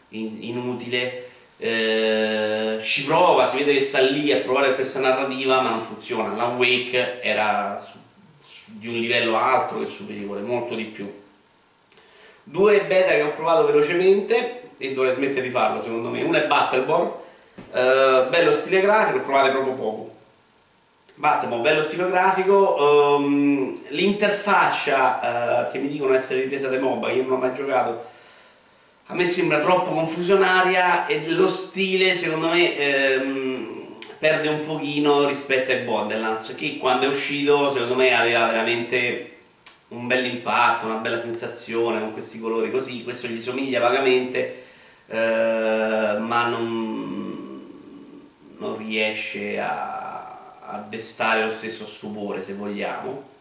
in, 0.10 0.38
inutile, 0.40 1.30
eh, 1.60 2.80
ci 2.82 3.06
prova, 3.06 3.46
si 3.46 3.58
vede 3.58 3.74
che 3.74 3.82
sta 3.82 4.02
lì 4.02 4.32
a 4.32 4.38
provare 4.38 4.74
questa 4.74 5.02
narrativa 5.02 5.62
ma 5.62 5.70
non 5.70 5.82
funziona, 5.82 6.34
la 6.34 6.48
Wake 6.48 7.22
era 7.22 7.78
su, 7.80 8.06
di 8.66 8.88
un 8.88 8.96
livello 8.96 9.38
altro 9.38 9.80
che 9.80 9.86
superiore, 9.86 10.42
molto 10.42 10.76
di 10.76 10.86
più. 10.86 11.12
Due 12.44 12.82
beta 12.82 13.12
che 13.12 13.24
ho 13.24 13.34
provato 13.34 13.66
velocemente 13.66 14.62
e 14.78 14.94
dovrei 14.94 15.14
smettere 15.14 15.42
di 15.42 15.50
farlo 15.50 15.82
secondo 15.82 16.10
me, 16.10 16.22
una 16.24 16.44
è 16.44 16.48
Battleborn, 16.48 17.12
eh, 17.74 18.28
bello 18.30 18.54
stile 18.54 18.82
grafico, 18.82 19.22
provate 19.22 19.52
proprio 19.52 19.74
poco. 19.74 20.16
Battleborn, 21.16 21.62
bello 21.62 21.82
stile 21.82 22.08
grafico, 22.10 23.16
um, 23.18 23.80
l'interfaccia 23.88 25.66
uh, 25.68 25.72
che 25.72 25.80
mi 25.80 25.88
dicono 25.88 26.14
essere 26.14 26.42
ripresa 26.42 26.68
da 26.68 26.80
MOBA, 26.80 27.12
io 27.12 27.24
non 27.24 27.32
ho 27.34 27.38
mai 27.38 27.56
giocato, 27.56 28.06
a 29.08 29.16
me 29.16 29.26
sembra 29.26 29.60
troppo 29.60 29.90
confusionaria 29.90 31.08
e 31.08 31.30
lo 31.30 31.48
stile 31.48 32.16
secondo 32.16 32.50
me 32.50 32.78
ehm, 32.78 33.77
perde 34.20 34.48
un 34.48 34.62
pochino 34.62 35.28
rispetto 35.28 35.72
ai 35.72 35.84
Borderlands 35.84 36.56
che 36.56 36.78
quando 36.78 37.06
è 37.06 37.10
uscito 37.10 37.70
secondo 37.70 37.96
me 37.96 38.14
aveva 38.14 38.46
veramente 38.46 39.32
un 39.90 40.08
bel 40.08 40.26
impatto, 40.26 40.86
una 40.86 40.96
bella 40.96 41.22
sensazione 41.22 42.00
con 42.00 42.14
questi 42.14 42.40
colori 42.40 42.72
così, 42.72 43.04
questo 43.04 43.28
gli 43.28 43.42
somiglia 43.42 43.80
vagamente 43.80 44.64
eh, 45.08 46.16
ma 46.20 46.48
non, 46.48 47.70
non 48.58 48.78
riesce 48.78 49.60
a, 49.60 50.60
a 50.62 50.86
destare 50.88 51.44
lo 51.44 51.52
stesso 51.52 51.86
stupore 51.86 52.44
se 52.44 52.54
vogliamo 52.54 53.36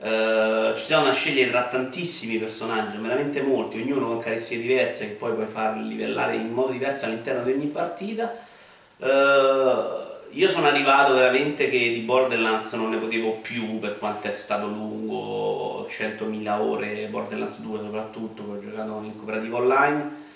Uh, 0.00 0.74
ci 0.78 0.86
sono 0.86 1.04
da 1.04 1.12
scegliere 1.12 1.50
tra 1.50 1.64
tantissimi 1.64 2.38
personaggi, 2.38 2.96
veramente 2.96 3.42
molti, 3.42 3.82
ognuno 3.82 4.06
con 4.06 4.18
caratteristiche 4.18 4.62
diverse 4.62 5.08
che 5.08 5.12
poi 5.12 5.34
puoi 5.34 5.46
far 5.46 5.76
livellare 5.76 6.36
in 6.36 6.50
modo 6.50 6.72
diverso 6.72 7.04
all'interno 7.04 7.42
di 7.42 7.52
ogni 7.52 7.66
partita. 7.66 8.48
Uh, 9.00 10.28
io 10.32 10.48
sono 10.50 10.66
arrivato 10.66 11.14
veramente 11.14 11.70
che 11.70 11.90
di 11.90 12.00
Borderlands 12.00 12.74
non 12.74 12.90
ne 12.90 12.98
potevo 12.98 13.38
più 13.40 13.78
per 13.78 13.98
quanto 13.98 14.28
è 14.28 14.30
stato 14.30 14.66
lungo, 14.66 15.88
100.000 15.88 16.60
ore, 16.60 17.06
Borderlands 17.06 17.60
2 17.60 17.78
soprattutto, 17.80 18.44
che 18.44 18.50
ho 18.50 18.60
giocato 18.60 19.00
in 19.02 19.16
cooperativa 19.16 19.56
online. 19.56 20.28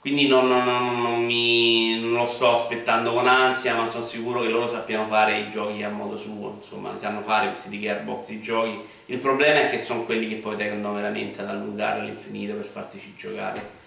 Quindi 0.00 0.26
non, 0.28 0.48
non, 0.48 1.00
non, 1.00 1.24
mi, 1.24 1.98
non, 1.98 2.12
lo 2.12 2.26
sto 2.26 2.52
aspettando 2.52 3.14
con 3.14 3.26
ansia 3.26 3.74
ma 3.74 3.86
sono 3.86 4.04
sicuro 4.04 4.42
che 4.42 4.48
loro 4.48 4.66
sappiano 4.66 5.06
fare 5.06 5.38
i 5.38 5.48
giochi 5.48 5.82
a 5.82 5.88
modo 5.88 6.14
suo 6.14 6.52
insomma 6.56 6.92
li 6.92 6.98
sanno 6.98 7.22
fare 7.22 7.46
questi 7.46 7.70
di 7.70 7.80
Gearbox 7.80 8.28
i 8.28 8.42
giochi. 8.42 8.78
Il 9.06 9.18
problema 9.18 9.60
è 9.60 9.70
che 9.70 9.78
sono 9.78 10.04
quelli 10.04 10.28
che 10.28 10.36
poi 10.36 10.56
tendono 10.56 10.94
veramente 10.94 11.40
ad 11.40 11.48
allungare 11.48 12.00
all'infinito 12.00 12.54
per 12.54 12.66
fartici 12.66 13.14
giocare 13.16 13.82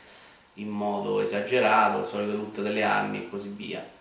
in 0.55 0.69
modo 0.69 1.21
esagerato 1.21 2.03
solito 2.03 2.33
tutte 2.33 2.63
delle 2.63 2.81
armi 2.81 3.19
e 3.19 3.29
così 3.29 3.53
via 3.55 3.95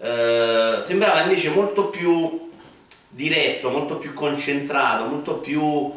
uh, 0.00 0.82
sembrava 0.82 1.22
invece 1.22 1.50
molto 1.50 1.86
più 1.88 2.48
diretto 3.08 3.70
molto 3.70 3.96
più 3.96 4.12
concentrato 4.12 5.04
molto 5.04 5.36
più 5.36 5.90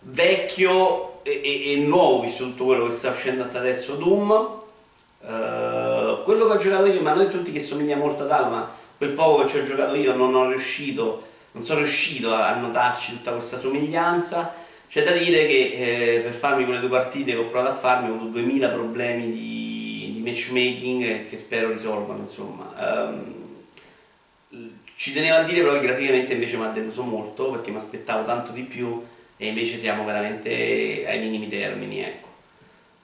vecchio 0.00 1.22
e, 1.22 1.40
e, 1.42 1.72
e 1.72 1.76
nuovo 1.76 2.20
visto 2.20 2.44
tutto 2.44 2.64
quello 2.64 2.86
che 2.88 2.94
sta 2.94 3.10
uscendo 3.10 3.44
adesso 3.50 3.94
Doom 3.94 4.58
Uh, 5.22 6.22
quello 6.22 6.46
che 6.46 6.52
ho 6.52 6.56
giocato 6.56 6.86
io, 6.86 7.02
ma 7.02 7.12
non 7.12 7.28
tutti 7.28 7.52
che 7.52 7.60
somiglia 7.60 7.94
molto 7.94 8.22
ad 8.22 8.30
Halo, 8.30 8.48
ma 8.48 8.70
quel 8.96 9.10
poco 9.10 9.42
che 9.42 9.48
ci 9.48 9.58
ho 9.58 9.64
giocato 9.64 9.94
io 9.94 10.14
non 10.14 10.34
ho 10.34 10.48
riuscito, 10.48 11.22
non 11.52 11.62
sono 11.62 11.80
riuscito 11.80 12.32
a 12.32 12.54
notarci 12.54 13.12
tutta 13.12 13.32
questa 13.32 13.58
somiglianza. 13.58 14.54
C'è 14.88 15.04
da 15.04 15.12
dire 15.12 15.46
che 15.46 16.14
eh, 16.16 16.20
per 16.20 16.32
farmi 16.32 16.64
quelle 16.64 16.80
due 16.80 16.88
partite 16.88 17.32
che 17.32 17.36
ho 17.36 17.44
provato 17.44 17.74
a 17.74 17.76
farmi 17.76 18.08
ho 18.08 18.14
avuto 18.14 18.30
2000 18.30 18.68
problemi 18.70 19.30
di, 19.30 20.12
di 20.14 20.22
matchmaking 20.24 21.28
che 21.28 21.36
spero 21.36 21.68
risolvano, 21.68 22.20
insomma. 22.20 22.72
Um, 22.78 23.39
ci 25.00 25.14
tenevo 25.14 25.36
a 25.36 25.42
dire 25.44 25.62
però 25.62 25.72
che 25.72 25.80
graficamente 25.80 26.34
invece 26.34 26.58
mi 26.58 26.66
ha 26.66 26.68
deluso 26.68 27.02
molto 27.02 27.50
perché 27.52 27.70
mi 27.70 27.78
aspettavo 27.78 28.22
tanto 28.26 28.52
di 28.52 28.64
più 28.64 29.02
e 29.38 29.46
invece 29.46 29.78
siamo 29.78 30.04
veramente 30.04 31.06
ai 31.08 31.18
minimi 31.20 31.48
termini, 31.48 32.02
ecco. 32.02 32.28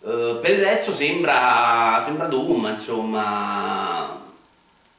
Uh, 0.01 0.39
per 0.39 0.51
il 0.51 0.63
resto 0.63 0.93
sembra, 0.93 2.03
sembra 2.05 2.27
Doom, 2.27 2.67
insomma, 2.67 4.31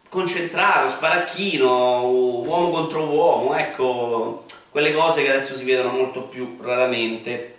concentrato, 0.10 0.90
sparacchino, 0.90 2.10
uomo 2.10 2.72
contro 2.72 3.04
uomo, 3.04 3.56
ecco, 3.56 4.46
quelle 4.72 4.92
cose 4.92 5.22
che 5.22 5.30
adesso 5.30 5.54
si 5.54 5.66
vedono 5.66 5.92
molto 5.92 6.24
più 6.24 6.58
raramente. 6.60 7.58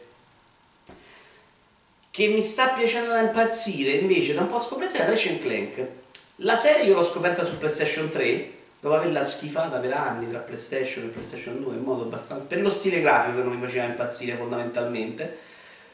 Che 2.11 2.27
mi 2.27 2.43
sta 2.43 2.71
piacendo 2.71 3.11
da 3.11 3.21
impazzire 3.21 3.93
invece 3.93 4.35
da 4.35 4.41
un 4.41 4.49
po' 4.49 4.59
scoperta 4.59 4.99
è 4.99 5.07
Ratchet 5.07 5.41
Clank. 5.41 5.87
La 6.43 6.57
serie 6.57 6.83
io 6.83 6.95
l'ho 6.95 7.05
scoperta 7.05 7.45
su 7.45 7.57
PlayStation 7.57 8.09
3, 8.09 8.57
dopo 8.81 8.95
averla 8.95 9.25
schifata 9.25 9.79
per 9.79 9.93
anni 9.93 10.29
tra 10.29 10.39
PlayStation 10.39 11.05
e 11.05 11.09
PlayStation 11.09 11.61
2 11.63 11.75
in 11.75 11.83
modo 11.83 12.03
abbastanza... 12.03 12.47
per 12.47 12.61
lo 12.61 12.71
stile 12.71 13.01
grafico 13.01 13.37
che 13.37 13.43
non 13.43 13.55
mi 13.55 13.65
faceva 13.65 13.85
impazzire 13.85 14.37
fondamentalmente 14.37 15.47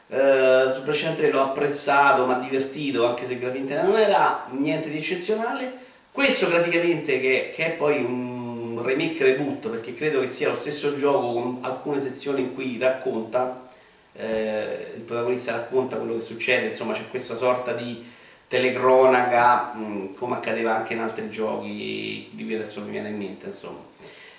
Uh, 0.07 0.71
su 0.71 0.83
PlayStation 0.83 1.17
3 1.17 1.31
l'ho 1.31 1.41
apprezzato, 1.41 2.26
ma 2.26 2.38
divertito, 2.38 3.07
anche 3.07 3.26
se 3.26 3.38
graficamente 3.38 3.83
non 3.83 3.99
era 3.99 4.47
niente 4.50 4.91
di 4.91 4.99
eccezionale. 4.99 5.73
Questo 6.12 6.47
graficamente, 6.47 7.19
che, 7.21 7.50
che, 7.55 7.67
è 7.67 7.71
poi 7.71 8.05
un 8.05 8.83
remake 8.85 9.25
reboot, 9.25 9.69
perché 9.69 9.95
credo 9.95 10.21
che 10.21 10.29
sia 10.29 10.49
lo 10.49 10.55
stesso 10.55 10.97
gioco 10.99 11.33
con 11.33 11.59
alcune 11.62 12.03
sezioni 12.03 12.43
in 12.43 12.55
cui 12.55 12.76
racconta, 12.79 13.67
eh, 14.12 14.93
il 14.95 15.00
protagonista 15.00 15.53
racconta 15.53 15.97
quello 15.97 16.17
che 16.17 16.23
succede, 16.23 16.67
insomma 16.67 16.93
c'è 16.93 17.09
questa 17.09 17.35
sorta 17.35 17.73
di 17.73 18.05
telecronaca, 18.49 19.73
mh, 19.75 19.83
mm, 19.83 20.15
come 20.15 20.37
accadeva 20.37 20.75
anche 20.77 20.95
in 20.95 21.01
altri 21.01 21.29
giochi, 21.31 22.29
di 22.31 22.45
cui 22.45 22.55
adesso 22.55 22.81
mi 22.83 22.91
viene 22.91 23.09
in 23.09 23.17
mente, 23.17 23.47
insomma. 23.47 23.81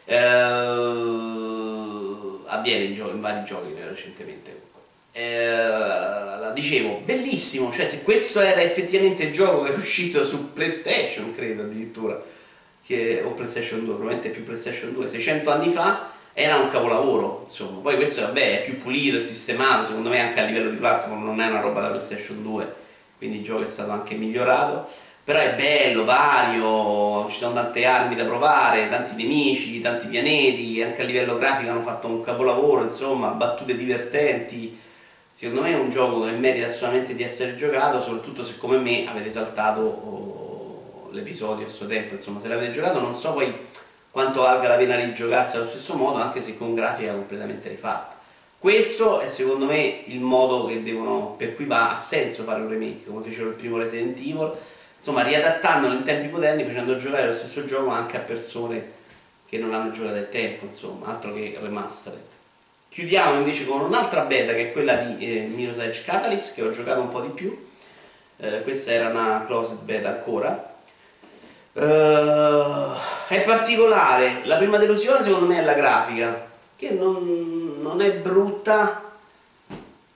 Eh, 0.05 0.15
avviene 2.47 2.83
in, 2.83 2.93
in 2.93 3.19
vari 3.21 3.43
giochi 3.43 3.73
recentemente 3.73 4.65
eh, 5.17 6.51
dicevo, 6.53 7.01
bellissimo, 7.05 7.71
cioè 7.71 7.87
se 7.87 8.01
questo 8.03 8.41
era 8.41 8.61
effettivamente 8.61 9.23
il 9.23 9.31
gioco 9.31 9.63
che 9.63 9.73
è 9.73 9.77
uscito 9.77 10.25
su 10.25 10.51
PlayStation, 10.51 11.33
credo 11.33 11.61
addirittura, 11.61 12.21
che, 12.85 13.23
o 13.25 13.29
PlayStation 13.29 13.85
2, 13.85 13.93
probabilmente 13.93 14.29
più 14.29 14.43
PlayStation 14.43 14.93
2, 14.93 15.07
600 15.07 15.51
anni 15.51 15.69
fa, 15.69 16.11
era 16.33 16.57
un 16.57 16.69
capolavoro, 16.69 17.43
insomma. 17.45 17.79
Poi 17.79 17.95
questo 17.95 18.23
vabbè, 18.23 18.61
è 18.61 18.65
più 18.65 18.75
pulito, 18.75 19.17
è 19.17 19.21
sistemato, 19.21 19.85
secondo 19.85 20.09
me 20.09 20.19
anche 20.19 20.41
a 20.41 20.43
livello 20.43 20.69
di 20.69 20.75
platform 20.75 21.23
non 21.23 21.39
è 21.39 21.47
una 21.47 21.61
roba 21.61 21.79
da 21.79 21.91
PlayStation 21.91 22.43
2, 22.43 22.73
quindi 23.17 23.37
il 23.37 23.43
gioco 23.43 23.63
è 23.63 23.67
stato 23.67 23.91
anche 23.91 24.15
migliorato. 24.15 24.87
Però 25.25 25.39
è 25.39 25.55
bello, 25.55 26.05
vario, 26.05 27.27
ci 27.31 27.39
sono 27.39 27.55
tante 27.55 27.83
armi 27.83 28.13
da 28.13 28.25
provare, 28.25 28.87
tanti 28.89 29.15
nemici, 29.15 29.81
tanti 29.81 30.05
pianeti, 30.05 30.83
anche 30.83 31.01
a 31.01 31.05
livello 31.05 31.35
grafico 31.35 31.71
hanno 31.71 31.81
fatto 31.81 32.05
un 32.05 32.21
capolavoro, 32.21 32.83
insomma, 32.83 33.29
battute 33.29 33.75
divertenti, 33.75 34.79
secondo 35.31 35.63
me 35.63 35.71
è 35.71 35.75
un 35.77 35.89
gioco 35.89 36.25
che 36.25 36.31
merita 36.31 36.67
assolutamente 36.67 37.15
di 37.15 37.23
essere 37.23 37.55
giocato, 37.55 37.99
soprattutto 37.99 38.43
se 38.43 38.57
come 38.59 38.77
me 38.77 39.07
avete 39.09 39.31
saltato 39.31 39.81
oh, 39.81 41.09
l'episodio 41.11 41.65
a 41.65 41.69
suo 41.69 41.87
tempo, 41.87 42.13
insomma 42.13 42.39
se 42.39 42.47
l'avete 42.47 42.71
giocato 42.71 42.99
non 42.99 43.15
so 43.15 43.33
poi 43.33 43.51
quanto 44.11 44.41
valga 44.41 44.67
la 44.67 44.75
pena 44.75 44.95
rigiocarsi 44.95 45.57
allo 45.57 45.65
stesso 45.65 45.95
modo, 45.95 46.19
anche 46.19 46.39
se 46.39 46.55
con 46.55 46.73
grafica 46.75 47.11
completamente 47.11 47.67
rifatta. 47.67 48.14
Questo 48.65 49.19
è 49.19 49.29
secondo 49.29 49.65
me 49.65 50.01
il 50.05 50.21
modo 50.21 50.65
devono, 50.65 51.35
per 51.37 51.55
cui 51.55 51.65
va, 51.65 51.93
ha 51.93 51.97
senso 51.99 52.41
fare 52.41 52.61
un 52.61 52.67
remake, 52.67 53.05
come 53.05 53.21
fecero 53.21 53.49
il 53.49 53.53
primo 53.53 53.77
Resident 53.77 54.17
Evil, 54.17 54.51
insomma 54.97 55.21
riadattandolo 55.21 55.93
in 55.93 56.01
tempi 56.01 56.31
moderni, 56.31 56.63
facendo 56.63 56.97
giocare 56.97 57.27
lo 57.27 57.31
stesso 57.31 57.63
gioco 57.67 57.91
anche 57.91 58.17
a 58.17 58.21
persone 58.21 58.83
che 59.47 59.59
non 59.59 59.71
hanno 59.71 59.91
giocato 59.91 60.15
da 60.15 60.21
tempo, 60.23 60.65
insomma, 60.65 61.09
altro 61.09 61.31
che 61.35 61.59
remastered. 61.61 62.19
Chiudiamo 62.89 63.35
invece 63.35 63.67
con 63.67 63.81
un'altra 63.81 64.21
beta 64.21 64.53
che 64.53 64.69
è 64.69 64.71
quella 64.71 64.95
di 64.95 65.17
eh, 65.19 65.41
Mirror's 65.41 65.77
Edge 65.77 66.01
Catalyst 66.03 66.55
che 66.55 66.63
ho 66.63 66.71
giocato 66.71 67.01
un 67.01 67.09
po' 67.09 67.21
di 67.21 67.29
più. 67.29 67.67
Eh, 68.37 68.63
questa 68.63 68.89
era 68.89 69.09
una 69.09 69.43
closed 69.45 69.77
beta 69.81 70.09
ancora. 70.09 70.73
Uh, 71.73 72.97
è 73.27 73.43
particolare, 73.43 74.41
la 74.45 74.55
prima 74.55 74.77
delusione 74.77 75.21
secondo 75.21 75.45
me 75.45 75.59
è 75.59 75.63
la 75.63 75.73
grafica, 75.73 76.47
che 76.75 76.89
non, 76.89 77.64
non 77.85 78.01
è 78.01 78.11
brutta, 78.13 79.11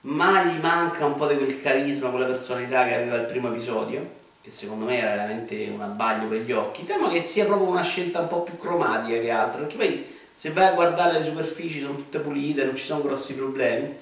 ma 0.02 0.42
gli 0.42 0.58
manca 0.58 1.04
un 1.04 1.14
po' 1.14 1.26
di 1.28 1.36
quel 1.36 1.62
carisma, 1.62 2.10
quella 2.10 2.26
personalità 2.26 2.84
che 2.84 2.96
aveva 2.96 3.14
il 3.14 3.26
primo 3.26 3.48
episodio, 3.48 4.18
che 4.42 4.50
secondo 4.50 4.86
me 4.86 4.98
era 4.98 5.10
veramente 5.10 5.70
un 5.72 5.80
abbaglio 5.80 6.26
per 6.26 6.40
gli 6.40 6.50
occhi. 6.50 6.84
Temo 6.84 7.08
che 7.08 7.24
sia 7.24 7.44
proprio 7.44 7.68
una 7.68 7.82
scelta 7.82 8.18
un 8.18 8.26
po' 8.26 8.40
più 8.40 8.58
cromatica 8.58 9.20
che 9.20 9.30
altro, 9.30 9.60
perché 9.60 9.76
poi 9.76 10.18
se 10.32 10.50
vai 10.50 10.66
a 10.66 10.72
guardare 10.72 11.18
le 11.18 11.24
superfici 11.24 11.80
sono 11.80 11.94
tutte 11.94 12.18
pulite, 12.18 12.64
non 12.64 12.74
ci 12.74 12.84
sono 12.84 13.02
grossi 13.02 13.34
problemi, 13.34 13.94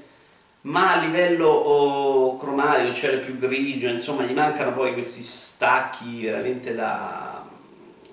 ma 0.62 0.94
a 0.94 1.00
livello 1.00 1.48
oh, 1.48 2.38
cromatico, 2.38 2.94
cioè 2.94 3.18
più 3.18 3.36
grigio, 3.38 3.88
insomma 3.88 4.22
gli 4.22 4.32
mancano 4.32 4.72
poi 4.72 4.94
questi 4.94 5.22
stacchi 5.22 6.24
veramente 6.24 6.74
da, 6.74 7.44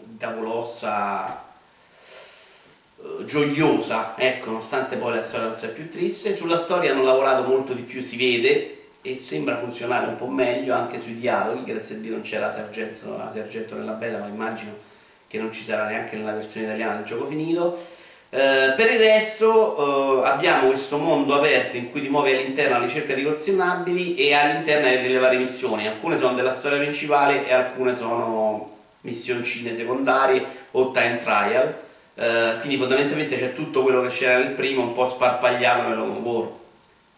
da 0.03 0.33
colossa 0.33 1.44
gioiosa, 3.25 4.13
ecco, 4.17 4.51
nonostante 4.51 4.95
poi 4.95 5.15
la 5.15 5.23
storia 5.23 5.51
sia 5.53 5.69
più 5.69 5.89
triste. 5.89 6.33
Sulla 6.33 6.55
storia 6.55 6.91
hanno 6.91 7.03
lavorato 7.03 7.47
molto 7.47 7.73
di 7.73 7.81
più, 7.81 8.01
si 8.01 8.17
vede, 8.17 8.75
e 9.01 9.15
sembra 9.17 9.57
funzionare 9.57 10.07
un 10.07 10.15
po' 10.15 10.27
meglio 10.27 10.73
anche 10.73 10.99
sui 10.99 11.19
dialoghi, 11.19 11.63
grazie 11.63 11.95
a 11.95 11.99
Dio 11.99 12.11
non 12.11 12.21
c'era 12.21 12.47
la 12.47 12.51
Sargento, 12.51 13.15
la 13.15 13.31
Sargento 13.31 13.75
nella 13.75 13.91
bella, 13.91 14.17
ma 14.17 14.27
immagino 14.27 14.71
che 15.27 15.37
non 15.37 15.51
ci 15.51 15.63
sarà 15.63 15.87
neanche 15.87 16.15
nella 16.15 16.33
versione 16.33 16.65
italiana 16.65 16.95
del 16.95 17.05
gioco 17.05 17.25
finito. 17.25 17.77
Eh, 18.31 18.73
per 18.75 18.91
il 18.91 18.97
resto 18.97 20.23
eh, 20.23 20.27
abbiamo 20.27 20.67
questo 20.67 20.97
mondo 20.97 21.35
aperto 21.35 21.77
in 21.77 21.91
cui 21.91 22.01
ti 22.01 22.09
muovi 22.09 22.33
all'interno 22.33 22.75
alla 22.75 22.85
ricerca 22.85 23.13
di 23.13 23.23
collezionabili 23.23 24.15
e 24.15 24.33
all'interno 24.33 24.87
hai 24.87 25.01
delle 25.01 25.19
varie 25.19 25.37
missioni, 25.37 25.87
alcune 25.87 26.17
sono 26.17 26.33
della 26.33 26.53
storia 26.53 26.79
principale 26.79 27.47
e 27.47 27.53
alcune 27.53 27.93
sono 27.93 28.73
missioncine 29.01 29.75
secondarie 29.75 30.43
o 30.71 30.91
time 30.91 31.17
trial, 31.17 31.75
eh, 32.15 32.55
quindi 32.59 32.77
fondamentalmente 32.77 33.37
c'è 33.37 33.53
tutto 33.53 33.83
quello 33.83 34.01
che 34.01 34.09
c'era 34.09 34.37
nel 34.37 34.53
primo 34.53 34.81
un 34.81 34.93
po' 34.93 35.07
sparpagliato 35.07 35.87
nell'home 35.87 36.19
world 36.19 36.63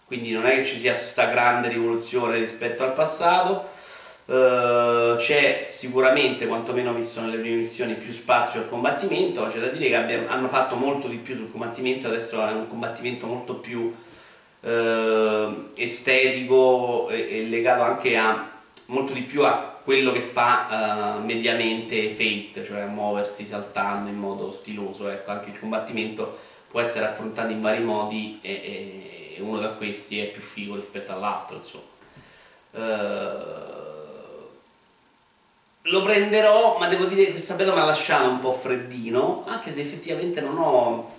quindi 0.07 0.31
non 0.31 0.45
è 0.45 0.55
che 0.55 0.63
ci 0.63 0.77
sia 0.77 0.93
questa 0.93 1.25
grande 1.25 1.67
rivoluzione 1.67 2.37
rispetto 2.37 2.81
al 2.83 2.93
passato, 2.93 3.67
uh, 4.23 5.17
c'è 5.17 5.59
sicuramente, 5.61 6.47
quantomeno 6.47 6.93
visto 6.93 7.19
nelle 7.19 7.35
prime 7.35 7.57
missioni, 7.57 7.95
più 7.95 8.13
spazio 8.13 8.61
al 8.61 8.69
combattimento, 8.69 9.45
c'è 9.47 9.59
da 9.59 9.67
dire 9.67 9.89
che 9.89 9.95
abbiamo, 9.97 10.29
hanno 10.29 10.47
fatto 10.47 10.77
molto 10.77 11.09
di 11.09 11.17
più 11.17 11.35
sul 11.35 11.51
combattimento, 11.51 12.07
adesso 12.07 12.41
è 12.47 12.53
un 12.53 12.69
combattimento 12.69 13.27
molto 13.27 13.55
più 13.55 13.93
uh, 14.61 15.71
estetico 15.73 17.09
e, 17.09 17.39
e, 17.39 17.43
legato 17.43 17.81
anche 17.81 18.15
a 18.15 18.49
molto 18.87 19.13
di 19.13 19.21
più 19.21 19.43
a 19.43 19.79
quello 19.83 20.11
che 20.11 20.21
fa 20.21 21.15
uh, 21.17 21.23
mediamente 21.23 22.09
Fate, 22.09 22.65
cioè 22.65 22.85
muoversi 22.85 23.45
saltando 23.45 24.09
in 24.09 24.17
modo 24.17 24.51
stiloso, 24.51 25.07
ecco, 25.07 25.31
anche 25.31 25.49
il 25.49 25.59
combattimento 25.59 26.37
può 26.67 26.81
essere 26.81 27.05
affrontato 27.05 27.51
in 27.51 27.61
vari 27.61 27.81
modi 27.81 28.39
e, 28.41 29.35
e 29.37 29.41
uno 29.41 29.59
da 29.59 29.69
questi 29.69 30.19
è 30.19 30.25
più 30.25 30.41
figo 30.41 30.75
rispetto 30.75 31.13
all'altro, 31.13 31.55
insomma. 31.57 31.95
Uh, 32.71 33.75
lo 35.83 36.01
prenderò, 36.01 36.77
ma 36.77 36.87
devo 36.87 37.05
dire 37.05 37.25
che 37.25 37.31
questa 37.31 37.53
beta 37.53 37.73
mi 37.73 37.79
ha 37.79 37.85
lasciato 37.85 38.29
un 38.29 38.39
po' 38.39 38.51
freddino, 38.51 39.45
anche 39.47 39.71
se 39.71 39.79
effettivamente 39.79 40.41
non 40.41 40.57
ho 40.57 41.15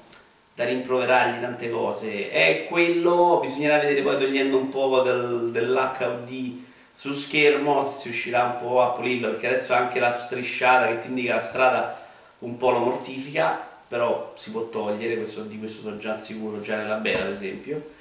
da 0.54 0.64
rimproverargli 0.64 1.40
tante 1.40 1.70
cose. 1.70 2.30
È 2.30 2.66
quello, 2.68 3.38
bisognerà 3.40 3.78
vedere 3.78 4.02
poi 4.02 4.18
togliendo 4.18 4.58
un 4.58 4.68
po' 4.68 5.00
del, 5.00 5.50
dell'HUD 5.50 6.66
su 6.99 7.12
schermo 7.12 7.83
si 7.85 8.09
riuscirà 8.09 8.43
un 8.43 8.57
po' 8.57 8.83
a 8.83 8.88
pulirlo, 8.88 9.28
perché 9.28 9.47
adesso 9.47 9.73
anche 9.73 10.00
la 10.00 10.12
strisciata 10.12 10.88
che 10.88 11.00
ti 11.00 11.09
indica 11.09 11.37
la 11.37 11.43
strada 11.43 12.07
un 12.40 12.57
po' 12.57 12.71
lo 12.71 12.81
mortifica, 12.81 13.67
però 13.87 14.33
si 14.37 14.50
può 14.50 14.69
togliere, 14.69 15.17
questo, 15.17 15.43
di 15.43 15.59
questo 15.59 15.83
sono 15.83 15.99
già 15.99 16.17
sicuro, 16.17 16.61
già 16.61 16.76
nella 16.76 16.97
beta 16.97 17.23
ad 17.23 17.31
esempio 17.31 17.97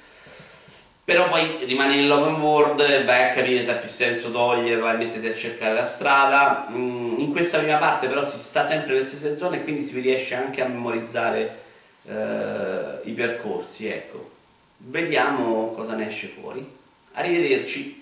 però 1.08 1.26
poi 1.30 1.64
rimani 1.64 1.96
nell'open 1.96 2.38
world 2.38 3.04
vai 3.06 3.24
a 3.24 3.28
capire 3.30 3.64
se 3.64 3.70
ha 3.70 3.76
più 3.76 3.88
senso 3.88 4.30
toglierla 4.30 4.92
e 4.92 4.96
metterti 4.98 5.26
a 5.26 5.34
cercare 5.34 5.72
la 5.72 5.86
strada. 5.86 6.66
Mm, 6.70 7.18
in 7.20 7.32
questa 7.32 7.60
prima 7.60 7.78
parte 7.78 8.08
però 8.08 8.22
si 8.22 8.36
sta 8.36 8.62
sempre 8.62 8.92
nelle 8.92 9.06
stesse 9.06 9.34
zone 9.34 9.56
e 9.56 9.62
quindi 9.62 9.84
si 9.84 9.98
riesce 10.00 10.34
anche 10.34 10.60
a 10.60 10.66
memorizzare 10.66 11.60
eh, 12.06 13.08
i 13.08 13.12
percorsi. 13.12 13.86
Ecco. 13.86 14.32
Vediamo 14.76 15.70
cosa 15.70 15.94
ne 15.94 16.08
esce 16.08 16.26
fuori. 16.26 16.70
Arrivederci. 17.12 17.97